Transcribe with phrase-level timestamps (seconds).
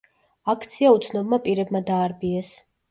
[0.53, 2.55] აქცია უცნობმა პირებმა დაარბიეს.